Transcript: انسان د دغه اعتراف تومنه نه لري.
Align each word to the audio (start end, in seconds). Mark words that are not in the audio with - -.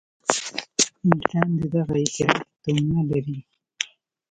انسان 1.11 1.47
د 1.59 1.61
دغه 1.73 1.95
اعتراف 2.01 2.45
تومنه 2.61 2.91
نه 2.97 3.03
لري. 3.09 3.37